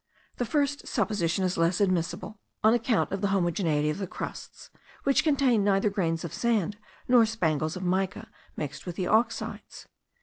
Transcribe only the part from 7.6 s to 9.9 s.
of mica, mixed with the oxides.